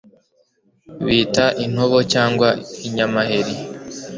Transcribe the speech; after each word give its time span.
bita 1.05 1.45
intobo 1.63 1.97
cyangwa 2.13 2.49
inyamaheri 2.87 3.53